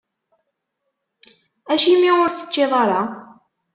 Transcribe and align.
Acimi 1.73 2.11
ur 2.23 2.29
teččiḍ 2.31 2.71
ara? 2.83 3.01